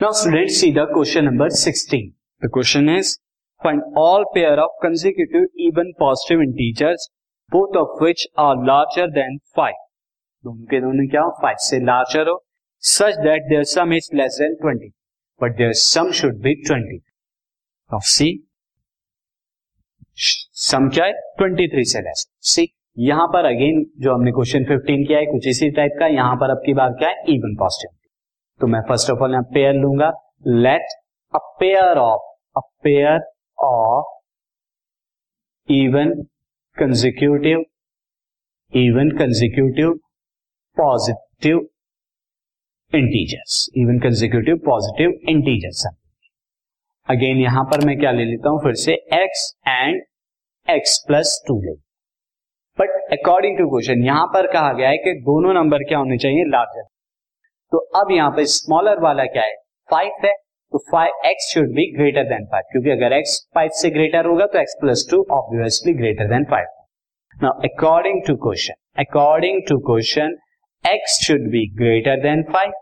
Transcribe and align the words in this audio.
Now 0.00 0.12
students 0.12 0.56
see 0.58 0.70
the 0.72 0.86
question 0.86 1.26
number 1.26 1.50
16. 1.50 2.14
The 2.42 2.48
question 2.48 2.88
is 2.88 3.18
find 3.60 3.82
all 3.94 4.24
pair 4.34 4.58
of 4.58 4.70
consecutive 4.80 5.48
even 5.58 5.92
positive 5.98 6.40
integers 6.40 7.10
both 7.52 7.76
of 7.76 8.00
which 8.00 8.26
are 8.34 8.56
larger 8.68 9.06
than 9.16 9.40
5. 9.54 9.74
दोनों 10.44 10.64
के 10.70 10.80
दोनों 10.80 11.06
क्या 11.10 11.22
हो 11.22 11.34
5 11.42 11.60
से 11.66 11.80
larger 11.90 12.24
हो 12.28 12.38
such 12.82 13.20
that 13.26 13.52
their 13.52 13.68
sum 13.74 13.92
is 13.98 14.10
less 14.22 14.40
than 14.44 14.56
20 14.64 14.90
but 15.40 15.60
their 15.60 15.76
sum 15.82 16.12
should 16.22 16.40
be 16.48 16.56
20. 16.62 16.98
Now 17.90 18.02
see 18.14 18.32
सम 20.62 20.88
क्या 20.96 21.04
है 21.04 21.20
23 21.44 21.94
से 21.94 22.06
लेस 22.08 22.26
सी 22.54 22.68
यहाँ 23.10 23.26
पर 23.32 23.52
अगेन 23.54 23.86
जो 24.02 24.14
हमने 24.14 24.32
क्वेश्चन 24.32 24.64
15 24.74 25.06
किया 25.06 25.18
है 25.18 25.26
कुछ 25.26 25.46
इसी 25.48 25.70
टाइप 25.76 25.96
का 26.00 26.06
यहाँ 26.18 26.36
पर 26.36 26.50
अब 26.50 26.62
की 26.66 26.74
बात 26.82 26.96
क्या 26.98 27.08
है 27.08 27.34
इवन 27.34 27.56
पॉजिटिव 27.58 27.99
तो 28.60 28.66
मैं 28.66 28.80
फ़र्स्ट 28.88 29.10
ऑफ़ 29.10 29.22
ऑल 29.22 29.32
यहाँ 29.32 29.42
पेयर 29.54 29.74
लूँगा. 29.74 30.10
Let 30.46 30.94
a 31.34 31.38
pair 31.60 31.98
of 31.98 32.22
a 32.56 32.60
pair 32.84 33.20
of 33.58 34.18
even 35.68 36.12
consecutive 36.76 37.64
even 38.72 39.10
consecutive 39.18 39.92
positive 40.76 41.58
integers 42.92 43.68
even 43.76 43.98
consecutive 43.98 44.56
positive 44.66 45.10
integers 45.28 45.86
again 47.08 47.38
यहाँ 47.38 47.64
पर 47.64 47.84
मैं 47.86 47.98
क्या 47.98 48.10
ले 48.10 48.24
लेता 48.24 48.48
हूँ? 48.48 48.60
फिर 48.62 48.74
से 48.74 48.94
x 49.14 49.44
and 49.68 50.02
x 50.68 50.96
plus 51.06 51.42
two 51.48 51.60
ले 51.62 51.72
बट 52.78 52.90
अकॉर्डिंग 53.12 53.58
टू 53.58 53.68
क्वेश्चन 53.70 54.04
यहाँ 54.04 54.26
पर 54.34 54.46
कहा 54.52 54.72
गया 54.72 54.88
है 54.88 54.96
कि 54.96 55.12
दोनों 55.22 55.54
नंबर 55.54 55.84
क्या 55.84 55.98
होने 55.98 56.18
चाहिए? 56.18 56.44
लार्जर 56.48 56.82
तो 57.72 57.78
अब 57.78 58.10
यहाँ 58.10 58.30
पे 58.30 58.44
स्मॉलर 58.44 59.00
वाला 59.00 59.24
क्या 59.24 59.42
है? 59.42 59.54
फाइव 59.90 60.12
है 60.24 60.32
तो 60.72 60.78
five 60.92 61.26
x 61.26 61.52
should 61.54 61.68
be 61.74 61.84
greater 61.96 62.24
than 62.24 62.44
five 62.46 62.64
क्योंकि 62.72 62.90
अगर 62.90 63.12
एक्स 63.12 63.48
फाइव 63.54 63.70
से 63.72 63.90
ग्रेटर 63.90 64.26
होगा 64.26 64.46
तो 64.46 64.58
x 64.58 64.76
plus 64.80 65.06
two 65.10 65.26
obviously 65.32 65.94
greater 65.94 66.28
than 66.28 66.44
five 66.44 66.66
now 67.42 67.60
according 67.68 68.22
to 68.26 68.36
question 68.36 68.74
according 68.98 69.60
to 69.68 69.78
question 69.78 70.36
x 70.84 71.18
should 71.26 71.50
be 71.50 71.66
greater 71.76 72.20
than 72.20 72.42
five 72.52 72.72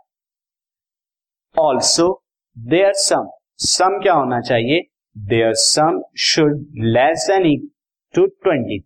also 1.56 2.22
there 2.56 2.92
sum 2.92 3.28
sum 3.56 3.98
क्या 4.02 4.12
होना 4.12 4.40
चाहिए? 4.40 4.82
There 5.16 5.54
sum 5.54 6.02
should 6.18 6.64
less 6.96 7.26
than 7.30 7.68
two 8.14 8.26
twenty 8.26 8.84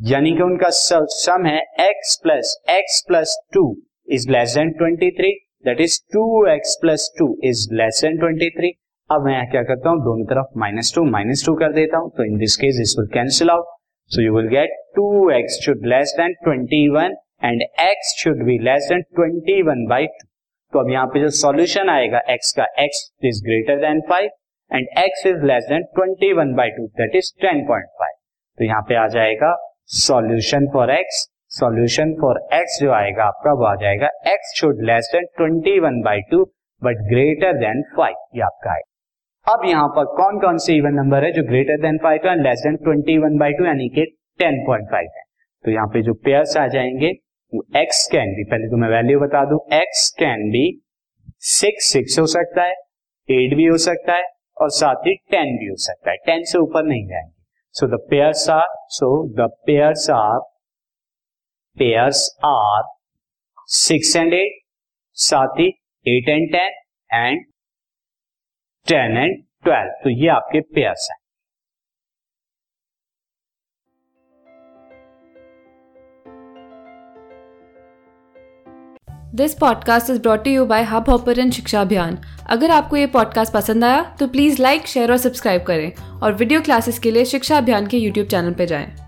यानी 0.00 0.32
कि 0.32 0.42
उनका 0.42 0.68
sum 0.70 1.46
है 1.46 1.58
x 1.80 2.20
plus 2.22 2.56
x 2.70 3.04
plus 3.08 3.36
two 3.54 3.76
is 4.08 4.30
less 4.30 4.54
than 4.54 4.72
23 4.82 5.32
that 5.66 5.80
is 5.80 6.00
2x 6.16 6.74
plus 6.80 7.14
two 7.18 7.26
is 7.44 7.68
less 7.74 8.00
than 8.04 8.18
23 8.18 8.70
अब 9.10 9.24
मैं 9.26 9.50
क्या 9.50 9.62
करता 9.62 9.90
हूँ? 9.90 9.98
दोनों 10.00 10.24
तरफ़ 10.24 10.58
माइनस 10.58 10.92
टू 10.94 11.04
माइनस 11.04 11.44
टू 11.46 11.54
कर 11.54 11.72
देता 11.72 11.98
हूँ। 11.98 12.10
तो 12.10 12.24
in 12.24 12.38
this 12.38 12.56
case 12.56 12.76
this 12.76 12.94
will 12.98 13.08
cancel 13.14 13.50
out 13.50 13.64
so 14.10 14.22
you 14.22 14.36
will 14.36 14.48
get 14.48 14.70
2x 14.98 15.60
should 15.64 15.86
less 15.86 16.14
than 16.20 16.34
21 16.48 17.14
and 17.44 17.62
x 17.84 18.14
should 18.22 18.44
be 18.44 18.58
less 18.58 18.88
than 18.92 19.02
21 19.20 19.88
by 19.90 20.06
two 20.06 20.26
तो 20.72 20.78
अब 20.78 20.90
यहाँ 20.90 21.06
पे 21.06 21.20
जो 21.20 21.28
सॉल्यूशन 21.30 21.88
आएगा, 21.88 22.20
x 22.34 22.52
का, 22.56 22.64
x 22.84 23.24
is 23.24 23.42
greater 23.44 23.76
than 23.76 24.00
5 24.10 24.28
and 24.70 24.86
x 24.98 25.26
is 25.26 25.44
less 25.46 25.64
than 25.68 25.84
21 25.98 26.56
by 26.56 26.70
two 26.70 26.86
that 26.86 27.16
is 27.16 27.32
10.5 27.44 27.82
तो 28.58 28.64
यहाँ 28.64 28.82
पे 28.82 28.94
आ 28.94 29.06
जाएगा 29.08 29.56
solution 29.84 30.66
for 30.72 30.94
x 30.94 31.24
solution 31.56 32.12
for 32.14 32.38
x 32.54 32.78
जो 32.80 32.90
आएगा, 32.92 33.24
आपका 33.24 33.52
वो 33.52 33.64
आ 33.64 33.74
जाएगा 33.76 34.08
x 34.26 34.52
should 34.56 34.82
less 34.84 35.10
than 35.12 35.26
twenty 35.36 35.78
one 35.80 36.00
by 36.02 36.20
two 36.30 36.44
but 36.82 37.08
greater 37.08 37.52
than 37.58 37.82
five 37.96 38.16
ये 38.36 38.42
आपका 38.42 38.70
आएगा 38.72 39.54
अब 39.54 39.64
यहाँ 39.64 39.88
पर 39.96 40.04
कौन 40.16 40.38
कौन 40.40 40.56
से 40.58 40.74
इवन 40.76 40.94
नंबर 40.94 41.24
है 41.24 41.30
जो 41.32 41.42
ग्रेटर 41.42 41.80
देन 41.82 41.98
फाइव 42.02 42.26
है 42.26 42.34
less 42.42 42.62
than 42.64 42.76
twenty 42.84 43.16
one 43.18 43.36
by 43.38 43.52
two 43.52 43.64
यानी 43.64 43.88
कि 43.88 44.04
टेन 44.40 44.62
पॉइंट 44.66 44.90
फाइव 44.90 45.08
है। 45.16 45.22
तो 45.64 45.70
यहाँ 45.70 45.86
पे 45.86 46.02
जो 46.02 46.14
पेयर्स 46.24 46.56
आ 46.56 46.66
जाएँगे, 46.68 47.10
वो 47.52 47.62
एक्स 47.76 48.06
कैन 48.12 48.34
बी 48.34 48.44
पहले 48.44 48.68
तो 48.70 48.76
मैं 48.76 48.88
वैल्यू 48.88 49.20
बता 49.20 49.44
दू 49.44 49.58
x 49.74 50.08
can 50.18 50.48
be 50.50 50.64
six 51.50 51.92
six 51.92 52.18
हो 52.18 52.26
सकता 52.26 52.62
है 52.62 52.74
एट 53.28 53.56
भी 53.56 53.66
हो 53.66 53.76
सकता 53.78 54.12
है, 54.12 54.24
और 54.56 54.70
साथ 54.72 55.06
ही 55.06 55.14
टेन 55.30 55.56
भी 55.56 55.66
हो 55.66 55.76
सकता 55.76 56.10
है। 56.10 56.16
टेन 56.26 56.44
से 56.44 56.58
ऊपर 56.58 56.84
नहीं 56.84 57.06
जाएँगे। 57.06 57.32
So 57.74 57.86
the 57.86 58.00
pairs 58.10 58.48
are 58.50 58.66
so 58.90 59.08
the 59.36 59.48
pairs 59.66 60.08
are 60.10 60.38
pairs 61.78 62.38
are 62.44 62.82
six 63.66 64.16
and 64.16 64.34
eight 64.34 64.60
साथ 65.12 65.48
ही 65.60 65.66
eight 66.06 66.28
and 66.28 66.52
ten 66.52 66.80
and 67.10 67.44
ten 68.86 69.16
and 69.16 69.42
twelve 69.64 69.90
तो 70.04 70.10
ये 70.10 70.28
आपके 70.28 70.60
पेयर्स 70.60 71.08
हैं। 71.10 71.18
This 79.34 79.54
podcast 79.54 80.10
is 80.10 80.20
brought 80.22 80.46
you 80.46 80.64
by 80.66 80.82
Hubhopper 81.10 81.50
Shiksha 81.50 81.80
Abhiyan 81.80 82.18
अगर 82.50 82.70
आपको 82.70 82.96
ये 82.96 83.06
पॉडकास्ट 83.06 83.52
पसंद 83.52 83.84
आया 83.84 84.16
तो 84.20 84.28
प्लीज़ 84.28 84.62
लाइक 84.62 84.86
शेयर 84.86 85.10
और 85.10 85.16
सब्सक्राइब 85.16 85.62
करें 85.62 86.20
और 86.20 86.32
वीडियो 86.32 86.60
क्लासेस 86.60 86.98
के 86.98 87.10
लिए 87.10 87.24
शिक्षा 87.24 87.58
अभियान 87.58 87.86
के 87.86 87.96
यूट्यूब 87.96 88.26
चैनल 88.26 88.54
पर 88.54 88.64
जाएँ। 88.64 89.05